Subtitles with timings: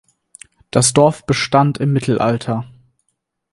[0.71, 2.65] Das Dorf bestand im Mittelalter.